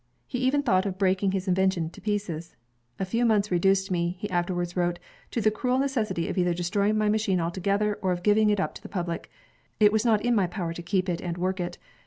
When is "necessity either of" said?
5.77-6.55